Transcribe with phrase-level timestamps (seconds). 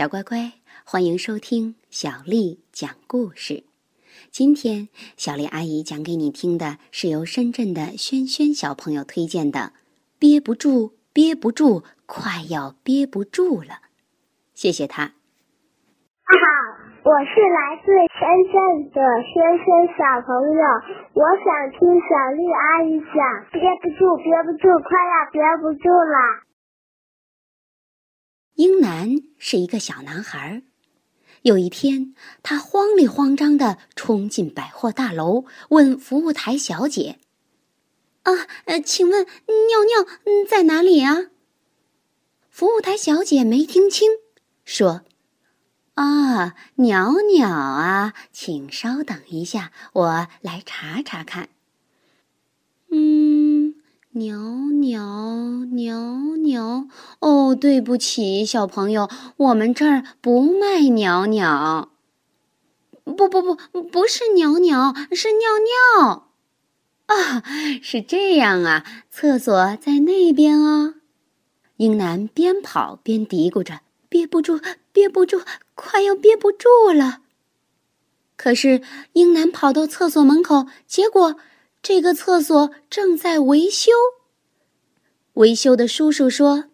[0.00, 0.52] 小乖乖，
[0.86, 3.64] 欢迎收听小丽讲故事。
[4.30, 4.88] 今天，
[5.18, 9.58] 小丽阿姨讲给你听的是由深圳的轩轩小朋友推荐的
[10.18, 13.68] 《憋不住，憋不住，快要憋不住了》。
[14.54, 15.04] 谢谢他。
[15.04, 18.56] 大家好，我是来自深圳
[18.96, 19.68] 的轩轩
[20.00, 20.64] 小朋友，
[21.12, 22.08] 我想听小
[22.40, 23.20] 丽阿姨讲
[23.52, 26.16] 《憋不住，憋不住，快要憋不住了》。
[28.60, 30.62] 英男是一个小男孩。
[31.40, 37.18] 有一天，他慌里慌张地冲进百货大楼，问服务台小姐
[38.24, 38.32] ：“啊，
[38.66, 41.30] 呃，请问尿尿在哪里啊？”
[42.50, 44.10] 服务台小姐没听清，
[44.66, 45.06] 说
[45.96, 51.48] ：“啊，鸟鸟啊，请稍等一下，我来查查看。”
[52.92, 53.76] 嗯。
[54.12, 54.36] 鸟
[54.80, 55.19] 鸟，
[57.54, 61.90] 对不起，小朋友，我们这儿不卖鸟鸟。
[63.04, 65.48] 不不不，不是鸟鸟，是尿
[66.02, 66.28] 尿。
[67.06, 67.42] 啊，
[67.82, 70.94] 是这样啊，厕所在那边哦。
[71.76, 74.60] 英男边跑边嘀咕着：“憋不住，
[74.92, 75.42] 憋不住，
[75.74, 77.22] 快要憋不住了。”
[78.36, 78.82] 可是
[79.14, 81.36] 英男跑到厕所门口，结果。
[81.82, 83.90] 这个厕所正在维修。
[85.32, 86.64] 维修的叔叔说：“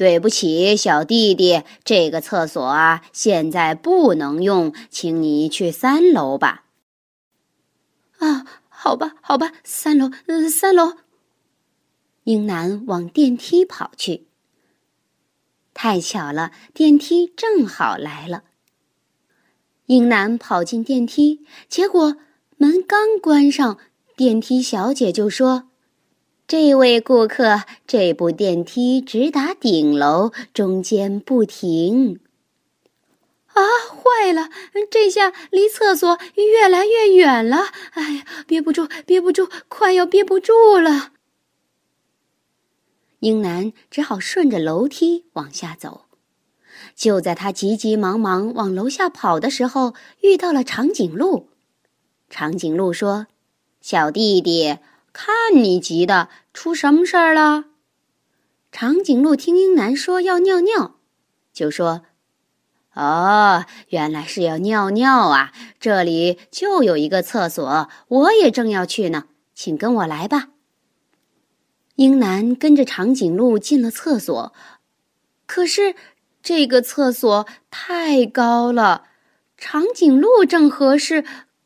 [0.00, 6.64] 对不起，小弟弟，这个厕所啊，现在不能用，请你去三楼吧。”
[8.16, 10.94] 啊，好吧，好吧，三楼，呃，三楼。
[12.24, 14.26] 英男往电梯跑去。
[15.74, 18.44] 太巧了，电梯正好来了。
[19.84, 22.16] 英男跑进电梯，结果
[22.56, 23.76] 门刚关上。
[24.16, 25.68] 电梯小姐就说
[26.50, 32.18] ：“这位顾客，这部电梯直达顶楼，中间不停。”
[33.54, 34.50] 啊，坏了！
[34.90, 37.66] 这下离厕所越来越远了。
[37.92, 41.12] 哎呀，憋不住，憋不住，快要憋不住了。
[43.20, 46.06] 英男只好顺着楼梯往下走。
[46.96, 51.46] 就在他急急忙忙往楼下跑的时候，遇到了长颈鹿。
[52.28, 53.28] 长颈鹿说。
[53.82, 54.76] 小弟弟，
[55.12, 57.64] 看你急的，出什么事儿了？
[58.72, 60.96] 长颈鹿听英男说要尿尿，
[61.52, 62.02] 就说
[62.94, 65.52] ：“哦，原来是要尿尿啊！
[65.80, 70.50] 这里就有一个厕所，我也正要去呢，请跟我来吧。”
[71.96, 74.52] 英男跟着长颈鹿进了厕所，
[75.46, 75.96] 可是
[76.42, 79.08] 这个厕所太高了，
[79.58, 81.24] 长颈鹿正合适，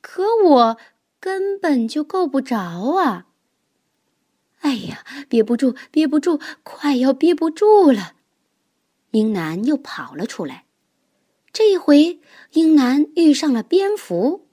[0.00, 0.78] 可我。
[1.18, 3.26] 根本就够不着啊！
[4.60, 8.14] 哎呀，憋不住，憋不住，快要憋不住了。
[9.10, 10.64] 英男又跑了出来。
[11.52, 12.20] 这一回，
[12.52, 14.46] 英男遇上了蝙蝠。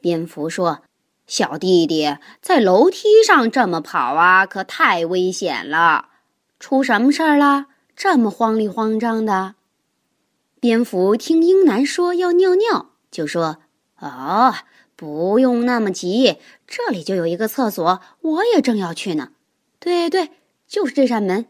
[0.00, 0.82] 蝙蝠说
[1.26, 6.08] ：“小弟弟，在楼梯上这么跑啊，可太危险了。
[6.58, 7.66] 出什么事儿了？
[7.94, 9.54] 这么慌里慌张的？”
[10.60, 13.58] 蝙蝠听英男说要尿尿，就说
[14.00, 14.54] ：“哦。”
[14.96, 19.32] 不用那么急，这里就有一个厕所，我也正要去呢。
[19.78, 20.30] 对对，
[20.66, 21.46] 就是这扇门。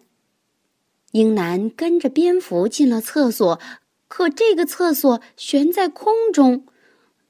[1.12, 3.60] 英男跟着蝙蝠进了厕所，
[4.08, 6.66] 可这个厕所悬在空中，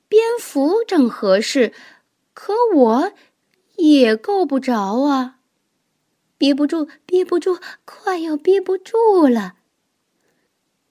[0.08, 1.72] 蝙蝠正合适，
[2.32, 3.12] 可我
[3.76, 5.38] 也够不着啊！
[6.38, 9.54] 憋不住，憋不住，快要憋不住了。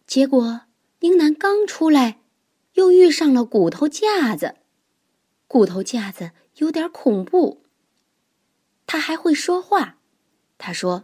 [0.06, 0.62] 结果
[1.00, 2.20] 英男刚出来，
[2.74, 4.56] 又遇上了骨头架子。
[5.54, 7.62] 骨头架子有点恐怖。
[8.88, 9.98] 他还会说话，
[10.58, 11.04] 他说：“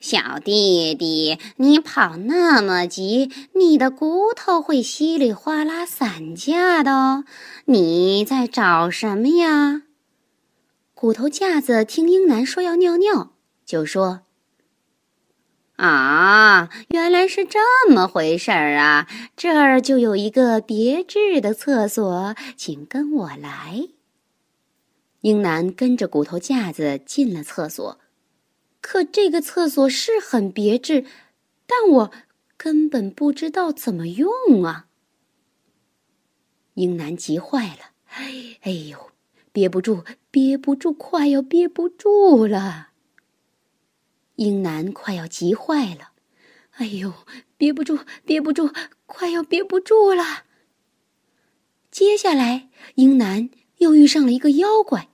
[0.00, 7.24] 小弟弟，你跑那么急，你的骨头会稀里哗啦散架的哦。
[7.66, 9.82] 你在找什么呀？”
[10.92, 13.30] 骨头架子听英男说要尿尿，
[13.64, 14.25] 就说。
[16.88, 19.08] 原来是这么回事儿啊！
[19.36, 23.88] 这儿就有一个别致的厕所，请跟我来。
[25.20, 27.98] 英男跟着骨头架子进了厕所，
[28.80, 31.04] 可这个厕所是很别致，
[31.66, 32.12] 但我
[32.56, 34.30] 根本不知道怎么用
[34.64, 34.86] 啊！
[36.74, 37.90] 英男急坏了，
[38.60, 39.10] 哎呦，
[39.50, 42.90] 憋不住，憋不住，快要憋不住了。
[44.36, 46.10] 英男快要急坏了，
[46.78, 47.12] 哎呦，
[47.56, 48.70] 憋不住，憋不住，
[49.06, 50.44] 快要憋不住了。
[51.90, 55.08] 接下来，英男又遇上了一个妖怪。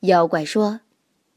[0.00, 0.80] 妖怪说：“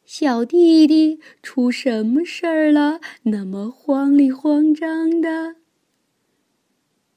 [0.04, 3.00] 小弟弟，出什么事儿了？
[3.24, 5.56] 那么慌里慌张的。”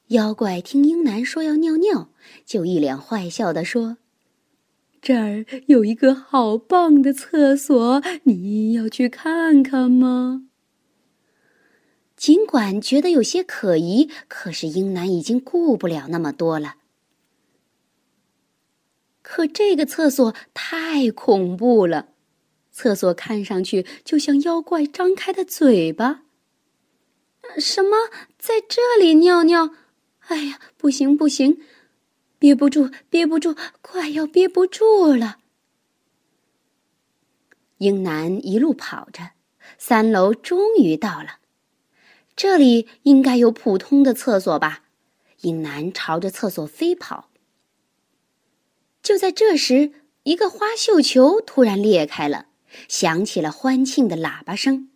[0.07, 2.09] 妖怪听英男说要尿尿，
[2.45, 3.97] 就一脸坏笑地说
[5.01, 10.47] ：“这儿有一个好棒的厕所，你要去看看吗？”
[12.21, 16.75] 尽管觉得有些可疑，可是英男已经顾不了那么多了。
[19.23, 22.09] 可这个厕所太恐怖了，
[22.71, 26.21] 厕所看上去就像妖怪张开的嘴巴。
[27.57, 27.97] 什么，
[28.37, 29.71] 在这里尿尿？
[30.27, 31.59] 哎呀，不行不行，
[32.37, 35.39] 憋不住，憋不住，快要憋不住了！
[37.79, 39.31] 英男一路跑着，
[39.79, 41.40] 三楼终于到了。
[42.41, 44.81] 这里应该有普通的厕所吧？
[45.41, 47.29] 英男朝着厕所飞跑。
[49.03, 49.91] 就在这时，
[50.23, 52.47] 一个花绣球突然裂开了，
[52.87, 54.89] 响起了欢庆的喇叭声。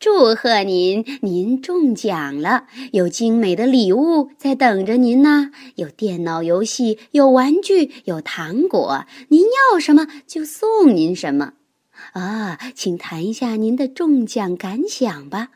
[0.00, 2.66] 祝贺您，您中奖了！
[2.92, 11.52] 有精美的礼物在等着您呢，有电脑游戏，有玩具，有糖果，您要什么就送您什么。
[12.14, 15.50] 啊，请谈一下您的中奖感想吧。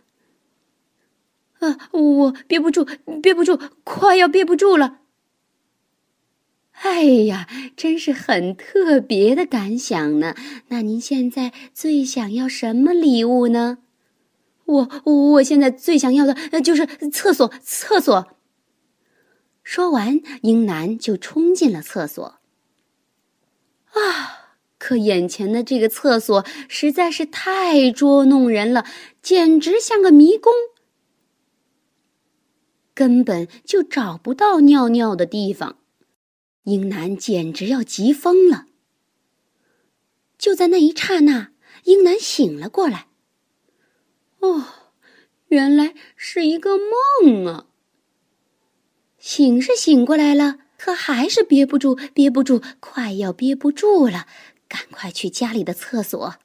[1.61, 2.87] 啊，我憋不住，
[3.23, 5.00] 憋不住，快要憋不住了。
[6.73, 10.35] 哎呀，真是很特别的感想呢。
[10.69, 13.79] 那您现在最想要什么礼物呢？
[14.67, 18.29] 我我现在最想要的就是厕所，厕所。
[19.62, 22.38] 说完，英男就冲进了厕所。
[23.93, 24.32] 啊！
[24.79, 28.85] 可眼前的这个厕所实在是太捉弄人了，
[29.23, 30.52] 简直像个迷宫。
[32.96, 35.76] 根本就找不到尿尿的地方，
[36.62, 38.64] 英男简直要急疯了。
[40.38, 41.52] 就在那一刹那，
[41.84, 43.08] 英男醒了过来。
[44.38, 44.64] 哦，
[45.48, 46.78] 原来是一个
[47.22, 47.66] 梦啊！
[49.19, 54.26] 醒是醒过来了，可还是憋不住，憋不住，快要憋不住了，
[54.66, 56.37] 赶快去家里的厕所。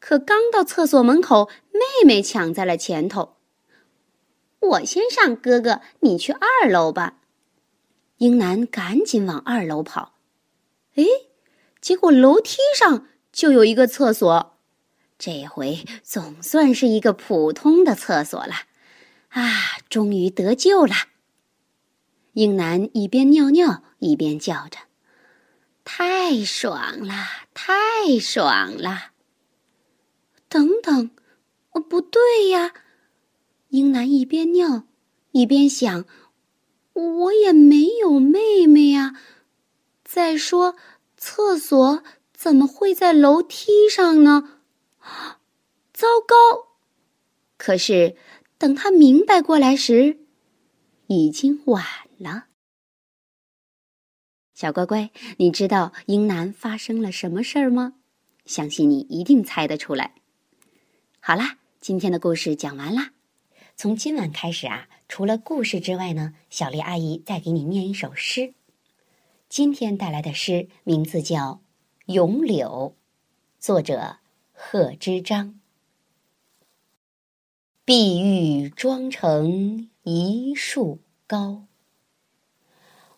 [0.00, 3.35] 可刚到厕所门口，妹妹抢在了前头。
[4.66, 7.18] 我先上，哥哥，你去二楼吧。
[8.18, 10.14] 英男赶紧往二楼跑，
[10.94, 11.04] 哎，
[11.80, 14.58] 结果楼梯上就有一个厕所，
[15.18, 18.54] 这回总算是一个普通的厕所了，
[19.28, 19.42] 啊，
[19.88, 20.94] 终于得救了。
[22.32, 24.78] 英男一边尿尿一边叫着
[25.84, 27.14] ：“太爽了，
[27.52, 29.12] 太爽了！”
[30.48, 31.10] 等等，
[31.72, 32.72] 哦，不对呀。
[33.68, 34.84] 英男一边尿，
[35.32, 36.04] 一边想
[36.94, 39.20] ：“我也没有妹妹呀。
[40.04, 40.76] 再说，
[41.16, 42.02] 厕所
[42.32, 44.60] 怎么会在楼梯上呢？
[45.92, 46.34] 糟糕！
[47.56, 48.16] 可是
[48.58, 50.18] 等他明白过来时，
[51.08, 51.84] 已经晚
[52.18, 52.46] 了。
[54.54, 57.94] 小乖乖，你知道英男发生了什么事儿吗？
[58.46, 60.14] 相信你一定猜得出来。
[61.20, 63.12] 好啦，今天的故事讲完啦。
[63.78, 68.54] 从今晚开始啊，除了故事之外呢，小丽阿姨再给你念一首诗。
[69.50, 71.60] 今天带来的诗名字叫
[72.12, 72.94] 《咏柳》，
[73.62, 74.16] 作者
[74.54, 75.60] 贺知章。
[77.84, 81.66] 碧玉妆成一树高，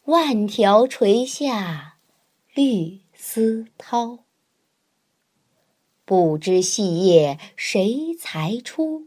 [0.07, 1.99] 万条垂下
[2.53, 4.19] 绿丝绦。
[6.05, 9.07] 不知细叶谁裁出？